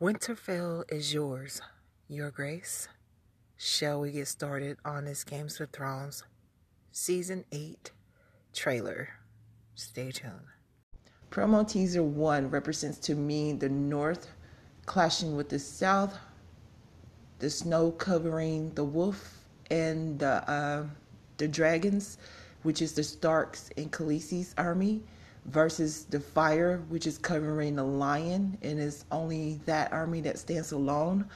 Winterfell 0.00 0.84
is 0.92 1.12
yours, 1.12 1.60
Your 2.06 2.30
Grace. 2.30 2.86
Shall 3.56 4.00
we 4.00 4.12
get 4.12 4.28
started 4.28 4.76
on 4.84 5.06
this 5.06 5.24
Games 5.24 5.58
of 5.58 5.70
Thrones 5.70 6.22
Season 6.92 7.44
8 7.50 7.90
trailer? 8.54 9.08
Stay 9.74 10.12
tuned. 10.12 10.34
Promo 11.32 11.68
teaser 11.68 12.04
1 12.04 12.48
represents 12.48 12.98
to 12.98 13.16
me 13.16 13.52
the 13.54 13.68
North 13.68 14.28
clashing 14.86 15.34
with 15.34 15.48
the 15.48 15.58
South, 15.58 16.16
the 17.40 17.50
snow 17.50 17.90
covering 17.90 18.70
the 18.74 18.84
wolf 18.84 19.40
and 19.68 20.16
the, 20.20 20.48
uh, 20.48 20.84
the 21.38 21.48
dragons, 21.48 22.18
which 22.62 22.80
is 22.82 22.92
the 22.92 23.02
Starks 23.02 23.70
and 23.76 23.90
Khaleesi's 23.90 24.54
army 24.56 25.02
versus 25.50 26.04
the 26.04 26.20
fire, 26.20 26.84
which 26.88 27.06
is 27.06 27.18
covering 27.18 27.76
the 27.76 27.84
lion, 27.84 28.58
and 28.62 28.78
it's 28.78 29.04
only 29.10 29.60
that 29.66 29.92
army 29.92 30.20
that 30.22 30.38
stands 30.38 30.72
alone, 30.72 31.26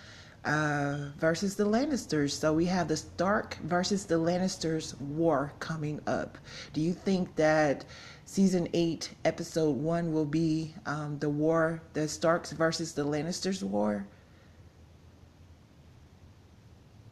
uh, 0.45 1.11
versus 1.19 1.55
the 1.57 1.65
Lannisters. 1.65 2.33
So 2.33 2.53
we 2.53 2.67
have 2.67 2.89
the 2.89 2.97
Stark 2.97 3.57
versus 3.65 4.05
the 4.07 4.17
Lannisters 4.17 5.01
war 5.01 5.53
coming 5.61 6.01
up. 6.07 6.39
Do 6.73 6.81
you 6.81 6.93
think 6.93 7.35
that 7.37 7.85
season 8.25 8.69
eight, 8.73 9.15
episode 9.25 9.77
one, 9.77 10.13
will 10.13 10.25
be 10.25 10.75
um, 10.87 11.19
the 11.19 11.31
war, 11.31 11.81
the 11.93 12.09
Starks 12.09 12.53
versus 12.53 12.93
the 12.93 13.05
Lannisters 13.05 13.63
war? 13.63 14.07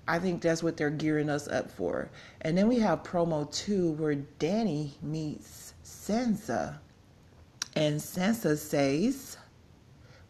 I 0.08 0.18
think 0.18 0.42
that's 0.42 0.62
what 0.62 0.76
they're 0.76 0.90
gearing 0.90 1.30
us 1.30 1.46
up 1.46 1.70
for. 1.70 2.10
And 2.40 2.58
then 2.58 2.66
we 2.66 2.80
have 2.80 3.04
promo 3.04 3.48
two 3.54 3.92
where 3.92 4.16
Danny 4.16 4.94
meets 5.02 5.72
Sansa. 5.84 6.78
And 7.76 8.00
Sansa 8.00 8.56
says, 8.56 9.36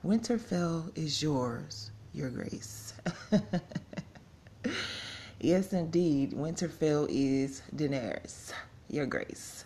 Winterfell 0.05 0.97
is 0.97 1.23
yours, 1.23 1.91
your 2.12 2.29
grace. 2.29 2.93
yes, 5.41 5.73
indeed, 5.73 6.33
Winterfell 6.33 7.06
is 7.09 7.62
Daenerys, 7.75 8.53
your 8.89 9.06
grace. 9.06 9.64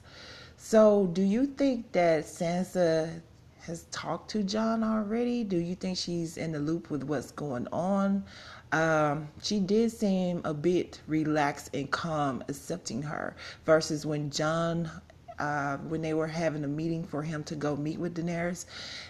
So, 0.56 1.08
do 1.12 1.22
you 1.22 1.46
think 1.46 1.90
that 1.92 2.24
Sansa 2.24 3.20
has 3.62 3.84
talked 3.90 4.30
to 4.30 4.42
Jon 4.44 4.84
already? 4.84 5.42
Do 5.42 5.58
you 5.58 5.74
think 5.74 5.98
she's 5.98 6.36
in 6.36 6.52
the 6.52 6.60
loop 6.60 6.90
with 6.90 7.02
what's 7.02 7.32
going 7.32 7.66
on? 7.72 8.24
Um, 8.72 9.28
she 9.42 9.58
did 9.60 9.90
seem 9.90 10.42
a 10.44 10.54
bit 10.54 11.00
relaxed 11.06 11.74
and 11.74 11.90
calm, 11.90 12.42
accepting 12.48 13.02
her, 13.02 13.34
versus 13.64 14.06
when 14.06 14.30
Jon 14.30 14.90
uh, 15.38 15.76
when 15.78 16.02
they 16.02 16.14
were 16.14 16.26
having 16.26 16.64
a 16.64 16.68
meeting 16.68 17.04
for 17.04 17.22
him 17.22 17.44
to 17.44 17.54
go 17.54 17.76
meet 17.76 17.98
with 17.98 18.16
Daenerys, 18.16 18.66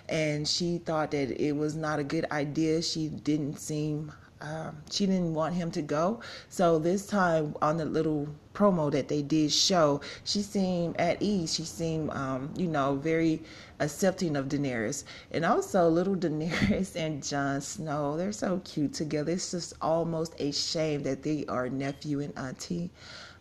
and 0.08 0.46
she 0.46 0.78
thought 0.78 1.10
that 1.12 1.30
it 1.30 1.56
was 1.56 1.74
not 1.74 1.98
a 1.98 2.04
good 2.04 2.26
idea. 2.30 2.82
She 2.82 3.08
didn't 3.08 3.58
seem 3.58 4.12
um, 4.44 4.76
she 4.90 5.06
didn't 5.06 5.32
want 5.32 5.54
him 5.54 5.70
to 5.70 5.80
go. 5.80 6.20
So 6.50 6.78
this 6.78 7.06
time 7.06 7.56
on 7.62 7.78
the 7.78 7.86
little 7.86 8.28
promo 8.52 8.90
that 8.92 9.08
they 9.08 9.22
did 9.22 9.50
show, 9.52 10.02
she 10.24 10.42
seemed 10.42 10.96
at 10.98 11.22
ease. 11.22 11.54
She 11.54 11.64
seemed, 11.64 12.10
um, 12.10 12.52
you 12.56 12.66
know, 12.66 12.96
very 12.96 13.42
accepting 13.80 14.36
of 14.36 14.48
Daenerys. 14.48 15.04
And 15.30 15.44
also 15.46 15.88
little 15.88 16.16
Daenerys 16.24 16.94
and 16.94 17.22
Jon 17.22 17.60
Snow, 17.62 18.16
they're 18.18 18.32
so 18.32 18.60
cute 18.64 18.92
together. 18.92 19.32
It's 19.32 19.50
just 19.50 19.74
almost 19.80 20.34
a 20.38 20.52
shame 20.52 21.02
that 21.04 21.22
they 21.22 21.46
are 21.48 21.70
nephew 21.70 22.20
and 22.20 22.36
auntie. 22.38 22.90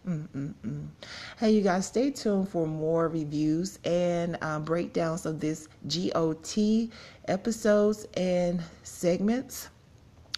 Mm-mm-mm. 0.08 0.54
Hey, 1.44 1.52
you 1.52 1.62
guys, 1.62 1.88
stay 1.88 2.10
tuned 2.10 2.48
for 2.48 2.66
more 2.66 3.10
reviews 3.10 3.78
and 3.84 4.42
um, 4.42 4.64
breakdowns 4.64 5.26
of 5.26 5.42
this 5.42 5.68
GOT 5.90 6.88
episodes 7.28 8.08
and 8.16 8.64
segments. 8.84 9.68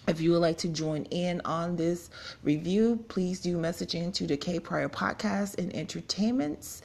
If 0.08 0.20
you 0.20 0.32
would 0.32 0.40
like 0.40 0.58
to 0.58 0.68
join 0.68 1.04
in 1.12 1.42
on 1.46 1.76
this 1.76 2.10
review, 2.42 3.06
please 3.08 3.40
do 3.40 3.56
message 3.56 3.94
into 3.94 4.26
the 4.26 4.36
KPryr 4.36 4.90
Podcast 4.90 5.60
and 5.60 5.76
Entertainments. 5.76 6.82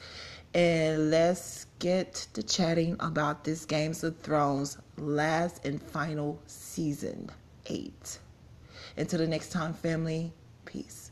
And 0.53 1.09
let's 1.09 1.65
get 1.79 2.27
to 2.33 2.43
chatting 2.43 2.97
about 2.99 3.43
this 3.43 3.65
Games 3.65 4.03
of 4.03 4.19
Thrones 4.19 4.77
last 4.97 5.65
and 5.65 5.81
final 5.81 6.39
season 6.45 7.31
eight. 7.65 8.19
Until 8.97 9.17
the 9.17 9.27
next 9.27 9.51
time, 9.51 9.73
family, 9.73 10.31
peace. 10.65 11.10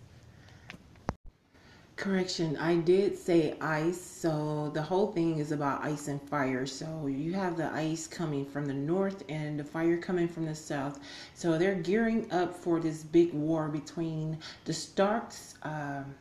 Correction, 1.99 2.55
I 2.55 2.75
did 2.75 3.17
say 3.17 3.57
ice, 3.59 3.99
so 3.99 4.71
the 4.73 4.81
whole 4.81 5.11
thing 5.11 5.37
is 5.37 5.51
about 5.51 5.83
ice 5.83 6.07
and 6.07 6.21
fire. 6.29 6.65
So 6.65 7.07
you 7.07 7.33
have 7.33 7.57
the 7.57 7.69
ice 7.73 8.07
coming 8.07 8.45
from 8.45 8.67
the 8.67 8.73
north 8.73 9.25
and 9.27 9.59
the 9.59 9.65
fire 9.65 9.97
coming 9.97 10.29
from 10.29 10.45
the 10.45 10.55
south. 10.55 10.97
So 11.33 11.57
they're 11.57 11.75
gearing 11.75 12.31
up 12.31 12.55
for 12.55 12.79
this 12.79 13.03
big 13.03 13.33
war 13.33 13.67
between 13.67 14.37
the 14.63 14.71
Starks. 14.71 15.55
Um, 15.63 16.15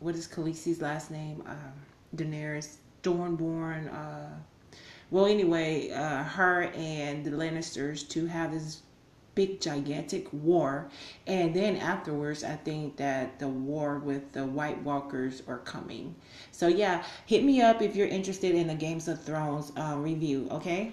what 0.00 0.16
is 0.16 0.28
Khaleesi's 0.28 0.82
last 0.82 1.10
name? 1.10 1.42
Um, 1.46 1.72
Daenerys 2.14 2.76
Stormborn. 3.02 3.90
Uh, 3.90 4.34
well, 5.10 5.24
anyway, 5.24 5.92
uh, 5.92 6.24
her 6.24 6.64
and 6.74 7.24
the 7.24 7.30
Lannisters 7.30 8.06
to 8.10 8.26
have 8.26 8.52
this 8.52 8.82
big 9.34 9.60
gigantic 9.60 10.26
war. 10.32 10.90
And 11.26 11.54
then 11.54 11.76
afterwards 11.76 12.44
i 12.44 12.56
think 12.56 12.96
that 12.96 13.38
the 13.38 13.48
war 13.48 13.98
with 13.98 14.32
the 14.32 14.44
white 14.46 14.82
walkers 14.82 15.42
are 15.48 15.58
coming. 15.58 16.14
So 16.50 16.68
yeah 16.68 17.04
hit 17.26 17.44
me 17.44 17.60
up 17.60 17.82
if 17.82 17.96
you're 17.96 18.06
interested 18.08 18.54
in 18.54 18.66
the 18.66 18.74
games 18.74 19.08
of 19.08 19.22
thrones 19.22 19.72
uh, 19.76 19.96
review 19.98 20.48
okay 20.50 20.92